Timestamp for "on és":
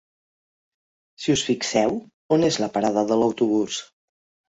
2.39-2.61